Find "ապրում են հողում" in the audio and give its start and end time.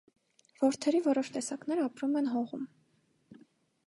1.83-2.65